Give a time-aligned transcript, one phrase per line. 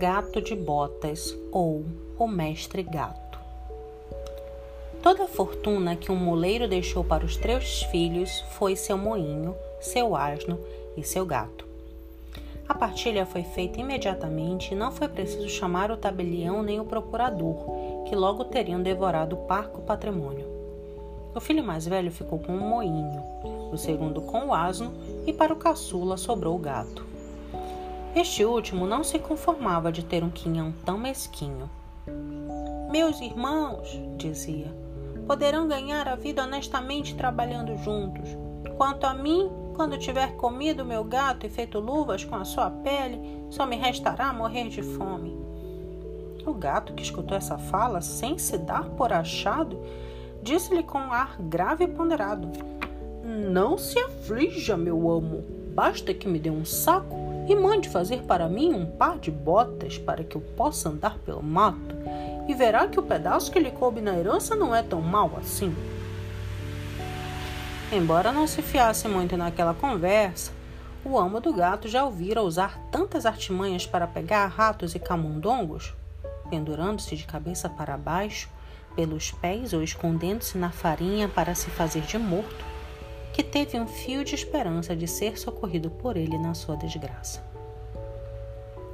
[0.00, 1.84] gato de botas ou
[2.18, 3.38] o mestre gato.
[5.02, 10.16] Toda a fortuna que um moleiro deixou para os três filhos foi seu moinho, seu
[10.16, 10.58] asno
[10.96, 11.66] e seu gato.
[12.66, 17.58] A partilha foi feita imediatamente e não foi preciso chamar o tabelião nem o procurador,
[18.08, 20.46] que logo teriam devorado o parco patrimônio.
[21.34, 23.22] O filho mais velho ficou com o moinho,
[23.70, 24.94] o segundo com o asno
[25.26, 27.09] e para o caçula sobrou o gato.
[28.14, 31.70] Este último não se conformava de ter um quinhão tão mesquinho.
[32.90, 34.74] Meus irmãos, dizia,
[35.28, 38.28] poderão ganhar a vida honestamente trabalhando juntos.
[38.76, 43.46] Quanto a mim, quando tiver comido meu gato e feito luvas com a sua pele,
[43.48, 45.38] só me restará morrer de fome.
[46.44, 49.78] O gato, que escutou essa fala sem se dar por achado,
[50.42, 52.50] disse-lhe com um ar grave e ponderado:
[53.22, 55.44] Não se aflija, meu amo.
[55.72, 59.98] Basta que me dê um saco e mande fazer para mim um par de botas
[59.98, 61.96] para que eu possa andar pelo mato,
[62.46, 65.74] e verá que o pedaço que lhe coube na herança não é tão mau assim.
[67.90, 70.52] Embora não se fiasse muito naquela conversa,
[71.04, 75.92] o amo do gato já ouvira usar tantas artimanhas para pegar ratos e camundongos,
[76.48, 78.48] pendurando-se de cabeça para baixo,
[78.94, 82.69] pelos pés ou escondendo-se na farinha para se fazer de morto,
[83.32, 87.42] que teve um fio de esperança de ser socorrido por ele na sua desgraça.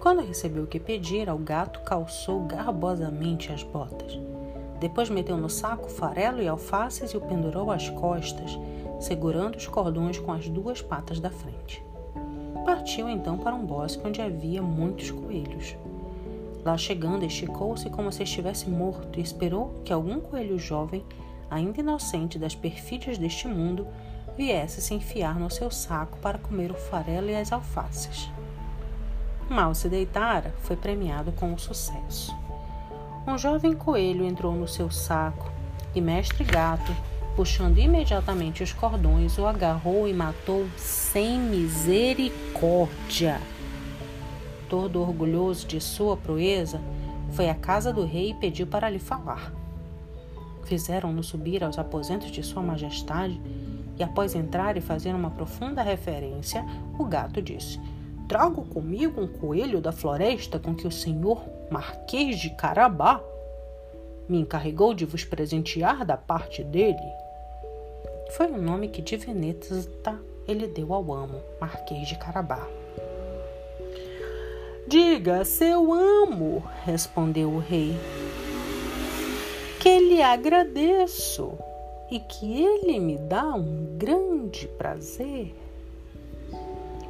[0.00, 4.18] Quando recebeu o que pedira, o gato calçou garbosamente as botas.
[4.78, 8.58] Depois meteu no saco farelo e alfaces e o pendurou às costas,
[9.00, 11.82] segurando os cordões com as duas patas da frente.
[12.66, 15.74] Partiu então para um bosque onde havia muitos coelhos.
[16.64, 21.04] Lá chegando, esticou-se como se estivesse morto e esperou que algum coelho jovem,
[21.50, 23.86] ainda inocente das perfídias deste mundo,
[24.36, 28.30] viesse se enfiar no seu saco para comer o farelo e as alfaces.
[29.48, 32.34] Mal se deitara, foi premiado com o sucesso.
[33.26, 35.50] Um jovem coelho entrou no seu saco
[35.94, 36.94] e Mestre Gato,
[37.36, 43.40] puxando imediatamente os cordões, o agarrou e matou sem misericórdia.
[44.68, 46.80] Todo orgulhoso de sua proeza,
[47.32, 49.52] foi à casa do rei e pediu para lhe falar.
[50.64, 53.40] Fizeram-no subir aos aposentos de Sua Majestade
[53.98, 56.64] e após entrar e fazer uma profunda referência,
[56.98, 57.80] o gato disse:
[58.28, 63.22] Trago comigo um coelho da floresta com que o senhor Marquês de Carabá
[64.28, 66.98] me encarregou de vos presentear da parte dele.
[68.36, 72.66] Foi o nome que de Veneta ele deu ao amo, Marquês de Carabá.
[74.86, 77.96] Diga, seu amo, respondeu o rei,
[79.80, 81.56] que lhe agradeço
[82.14, 85.52] e que ele me dá um grande prazer.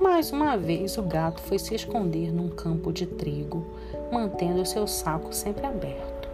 [0.00, 3.66] Mais uma vez o gato foi se esconder num campo de trigo,
[4.12, 6.28] mantendo seu saco sempre aberto.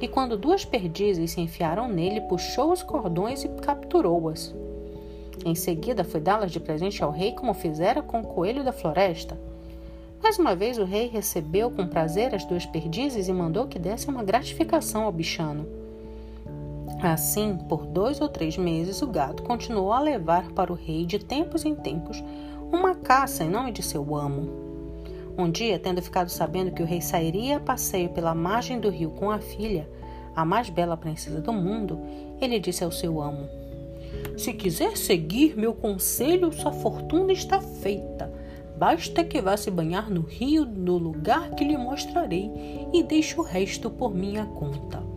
[0.00, 4.54] E quando duas perdizes se enfiaram nele, puxou os cordões e capturou-as.
[5.44, 9.36] Em seguida foi dá-las de presente ao rei, como fizera com o coelho da floresta.
[10.22, 14.06] Mais uma vez o rei recebeu com prazer as duas perdizes e mandou que desse
[14.06, 15.81] uma gratificação ao bichano.
[17.02, 21.18] Assim, por dois ou três meses, o gato continuou a levar para o rei, de
[21.18, 22.22] tempos em tempos,
[22.72, 24.48] uma caça em nome de seu amo.
[25.36, 29.10] Um dia, tendo ficado sabendo que o rei sairia a passeio pela margem do rio
[29.10, 29.90] com a filha,
[30.36, 31.98] a mais bela princesa do mundo,
[32.40, 33.48] ele disse ao seu amo:
[34.38, 38.32] Se quiser seguir meu conselho, sua fortuna está feita.
[38.78, 42.48] Basta que vá se banhar no rio no lugar que lhe mostrarei
[42.92, 45.11] e deixe o resto por minha conta.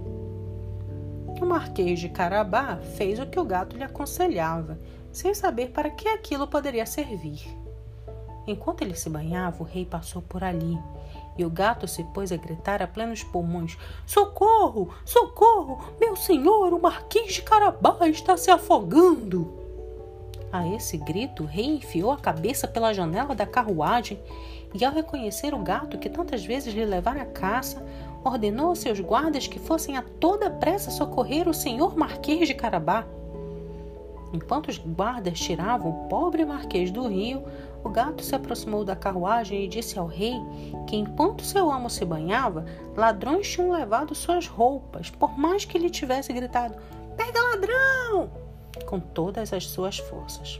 [1.42, 4.80] O Marquês de Carabá fez o que o gato lhe aconselhava,
[5.12, 7.46] sem saber para que aquilo poderia servir.
[8.48, 10.80] Enquanto ele se banhava, o rei passou por ali
[11.38, 14.94] e o gato se pôs a gritar a plenos pulmões: Socorro!
[15.04, 15.94] Socorro!
[16.00, 19.64] Meu senhor, o Marquês de Carabá está se afogando!
[20.52, 24.18] A esse grito, o rei enfiou a cabeça pela janela da carruagem
[24.74, 27.86] e, ao reconhecer o gato que tantas vezes lhe levara a caça,
[28.26, 33.06] ordenou a seus guardas que fossem a toda pressa socorrer o senhor Marquês de Carabá.
[34.34, 37.44] Enquanto os guardas tiravam o pobre Marquês do rio,
[37.84, 40.34] o gato se aproximou da carruagem e disse ao rei
[40.88, 42.66] que, enquanto seu amo se banhava,
[42.98, 46.76] ladrões tinham levado suas roupas, por mais que ele tivesse gritado:
[47.16, 48.46] Pega ladrão!
[48.86, 50.60] com todas as suas forças.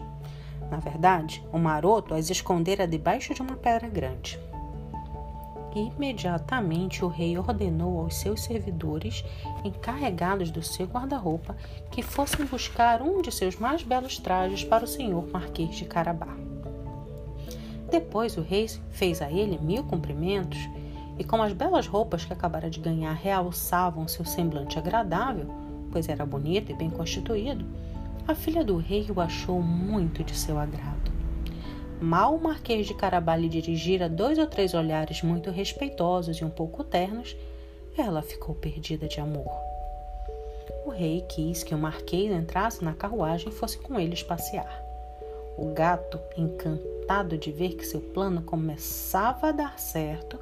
[0.70, 4.40] Na verdade, o maroto as escondera debaixo de uma pedra grande.
[5.76, 9.26] Imediatamente o rei ordenou aos seus servidores,
[9.62, 11.58] encarregados do seu guarda-roupa,
[11.92, 16.34] que fossem buscar um de seus mais belos trajes para o senhor Marquês de Carabá.
[17.92, 20.58] Depois o rei fez a ele mil cumprimentos
[21.20, 25.54] e como as belas roupas que acabara de ganhar realçavam seu semblante agradável,
[25.92, 27.66] pois era bonito e bem constituído,
[28.26, 31.15] a filha do rei o achou muito de seu agrado.
[32.02, 36.50] Mal o Marquês de Carabá lhe dirigira dois ou três olhares muito respeitosos e um
[36.50, 37.36] pouco ternos,
[37.98, 39.50] ela ficou perdida de amor.
[40.86, 44.84] O rei quis que o Marquês entrasse na carruagem e fosse com eles passear.
[45.58, 50.38] O gato, encantado de ver que seu plano começava a dar certo,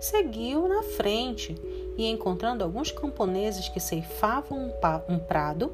[0.00, 1.54] seguiu na frente
[1.96, 4.72] e, encontrando alguns camponeses que ceifavam
[5.08, 5.72] um prado,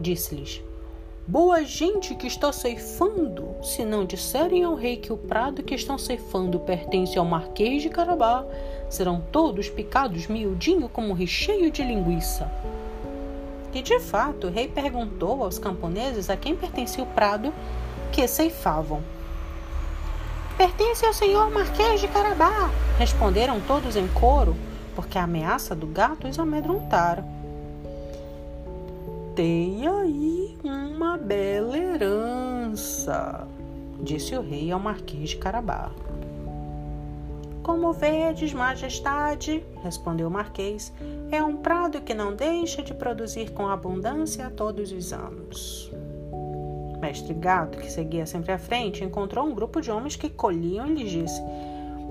[0.00, 0.62] disse-lhes:
[1.26, 3.54] Boa gente que está ceifando!
[3.62, 7.88] Se não disserem ao rei que o prado que estão ceifando pertence ao Marquês de
[7.88, 8.44] Carabá,
[8.90, 12.50] serão todos picados miudinho como recheio de linguiça.
[13.72, 17.54] E de fato, o rei perguntou aos camponeses a quem pertencia o prado
[18.10, 19.00] que ceifavam.
[20.58, 24.56] Pertence ao senhor Marquês de Carabá, responderam todos em coro,
[24.96, 27.24] porque a ameaça do gato os amedrontara.
[29.34, 33.48] Tem aí uma bela herança,
[34.02, 35.90] disse o rei ao Marquês de Carabá.
[37.62, 40.92] Como vedes, majestade, respondeu o Marquês,
[41.30, 45.90] é um prado que não deixa de produzir com abundância todos os anos.
[47.00, 50.94] Mestre Gato, que seguia sempre à frente, encontrou um grupo de homens que colhiam e
[50.94, 51.42] lhes disse: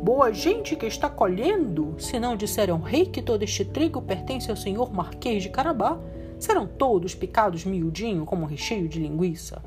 [0.01, 1.93] Boa gente que está colhendo!
[1.99, 5.99] Se não disser ao rei que todo este trigo pertence ao senhor Marquês de Carabá,
[6.41, 9.61] serão todos picados miudinho como recheio de linguiça.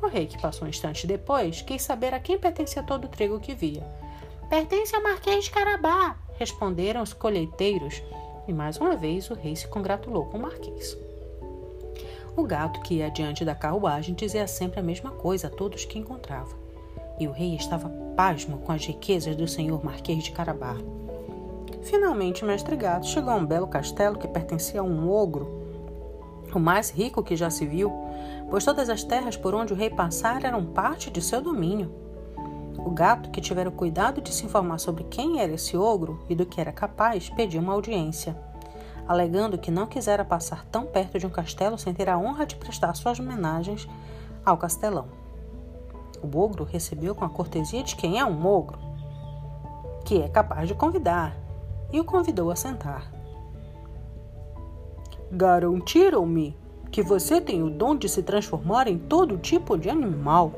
[0.00, 3.40] O rei, que passou um instante depois, quis saber a quem pertencia todo o trigo
[3.40, 3.82] que via.
[4.48, 8.00] Pertence ao Marquês de Carabá, responderam os colheiteiros,
[8.46, 10.96] e mais uma vez o rei se congratulou com o Marquês.
[12.36, 15.98] O gato que ia diante da carruagem dizia sempre a mesma coisa a todos que
[15.98, 16.54] encontrava.
[17.18, 20.76] E o rei estava pasmo com as riquezas do senhor Marquês de Carabá.
[21.82, 25.64] Finalmente, o mestre gato chegou a um belo castelo que pertencia a um ogro,
[26.54, 27.92] o mais rico que já se viu,
[28.50, 31.92] pois todas as terras por onde o rei passara eram parte de seu domínio.
[32.78, 36.34] O gato, que tivera o cuidado de se informar sobre quem era esse ogro e
[36.34, 38.36] do que era capaz, pediu uma audiência
[39.06, 42.56] alegando que não quisera passar tão perto de um castelo sem ter a honra de
[42.56, 43.88] prestar suas homenagens
[44.44, 45.06] ao castelão.
[46.22, 48.78] O ogro recebeu com a cortesia de quem é um ogro,
[50.04, 51.36] que é capaz de convidar,
[51.92, 53.10] e o convidou a sentar.
[55.30, 56.56] Garantiram-me
[56.90, 60.52] que você tem o dom de se transformar em todo tipo de animal,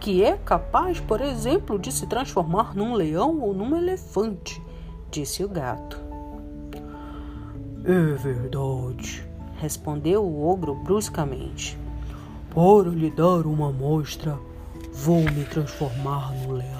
[0.00, 4.62] que é capaz, por exemplo, de se transformar num leão ou num elefante,
[5.10, 6.00] disse o gato.
[7.84, 9.26] É verdade,
[9.58, 11.78] respondeu o ogro bruscamente.
[12.54, 14.38] Para lhe dar uma amostra,
[14.92, 16.75] vou me transformar no leão.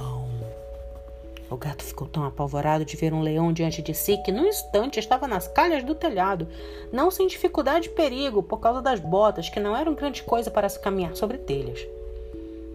[1.49, 4.99] O gato ficou tão apavorado de ver um leão diante de si que, num instante,
[4.99, 6.49] estava nas calhas do telhado,
[6.93, 10.69] não sem dificuldade e perigo por causa das botas, que não eram grande coisa para
[10.69, 11.87] se caminhar sobre telhas.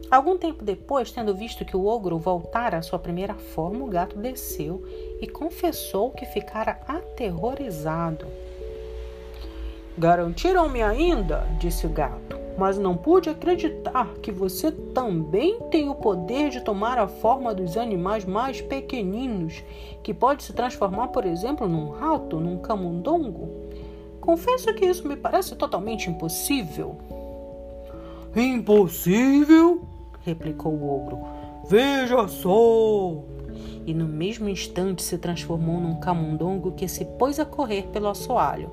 [0.09, 4.17] Algum tempo depois, tendo visto que o ogro voltara à sua primeira forma, o gato
[4.17, 4.83] desceu
[5.21, 8.25] e confessou que ficara aterrorizado.
[9.97, 16.51] Garantiram-me ainda, disse o gato, mas não pude acreditar que você também tem o poder
[16.51, 19.63] de tomar a forma dos animais mais pequeninos,
[20.03, 23.49] que pode se transformar, por exemplo, num rato, num camundongo.
[24.19, 26.97] Confesso que isso me parece totalmente impossível.
[28.35, 29.81] Impossível?
[30.23, 31.19] replicou o ogro.
[31.67, 33.23] Veja só!
[33.87, 38.69] E no mesmo instante se transformou num camundongo que se pôs a correr pelo assoalho.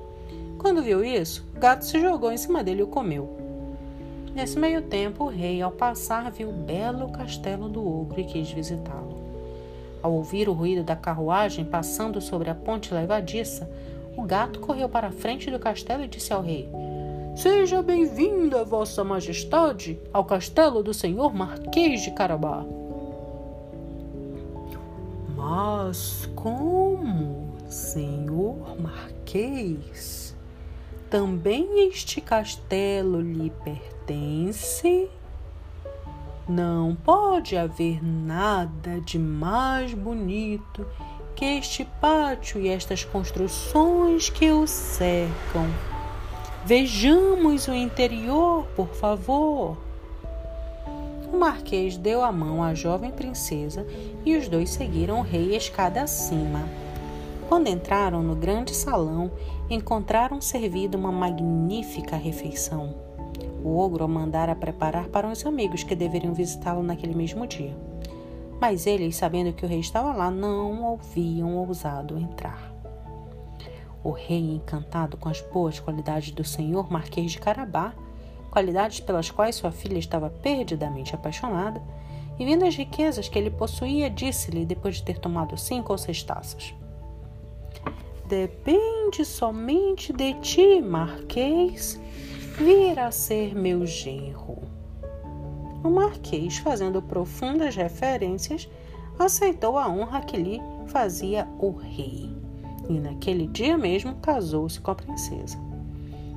[0.59, 3.38] Quando viu isso, o gato se jogou em cima dele e o comeu.
[4.39, 8.49] Nesse meio tempo, o rei, ao passar, viu o belo castelo do ogro e quis
[8.49, 9.19] visitá-lo.
[10.01, 13.69] Ao ouvir o ruído da carruagem passando sobre a ponte levadiça,
[14.15, 16.69] o gato correu para a frente do castelo e disse ao rei:
[17.35, 22.63] Seja bem-vinda, Vossa Majestade, ao castelo do Senhor Marquês de Carabá.
[25.35, 30.28] Mas como, Senhor Marquês?
[31.09, 35.09] Também este castelo lhe pertence?
[36.47, 40.85] Não pode haver nada de mais bonito
[41.35, 45.65] que este pátio e estas construções que o cercam.
[46.63, 49.77] Vejamos o interior, por favor.
[51.33, 53.83] O marquês deu a mão à jovem princesa
[54.23, 56.67] e os dois seguiram o rei escada acima.
[57.49, 59.31] Quando entraram no grande salão,
[59.71, 62.93] encontraram servida uma magnífica refeição.
[63.63, 67.75] O ogro mandara preparar para os amigos que deveriam visitá-lo naquele mesmo dia.
[68.61, 72.71] Mas eles, sabendo que o rei estava lá, não haviam ousado entrar.
[74.03, 77.95] O rei, encantado com as boas qualidades do senhor Marquês de Carabá,
[78.51, 81.81] qualidades pelas quais sua filha estava perdidamente apaixonada,
[82.37, 86.21] e vendo as riquezas que ele possuía, disse-lhe, depois de ter tomado cinco ou seis
[86.21, 86.75] taças:
[88.29, 91.99] Depende somente de ti, Marquês,
[92.59, 94.59] vir a ser meu genro.
[95.83, 98.69] O Marquês, fazendo profundas referências,
[99.17, 102.29] aceitou a honra que lhe fazia o rei.
[102.87, 105.57] E naquele dia mesmo casou-se com a princesa.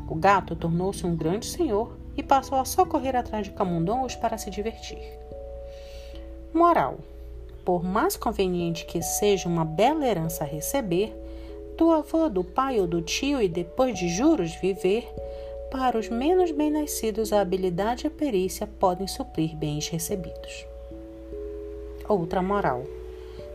[0.09, 4.39] O gato tornou-se um grande senhor e passou a só correr atrás de camundongos para
[4.39, 5.03] se divertir.
[6.55, 7.01] Moral:
[7.67, 11.22] Por mais conveniente que seja uma bela herança a receber,
[11.77, 15.09] do avô, do pai ou do tio e depois de juros viver,
[15.71, 20.67] para os menos bem-nascidos a habilidade e a perícia podem suprir bens recebidos.
[22.09, 22.85] Outra moral: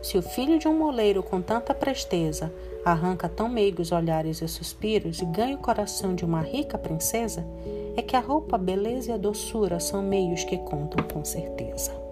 [0.02, 2.52] Se o filho de um moleiro com tanta presteza
[2.84, 7.44] arranca tão meigos olhares e suspiros e ganha o coração de uma rica princesa,
[7.96, 12.07] é que a roupa, a beleza e a doçura são meios que contam com certeza.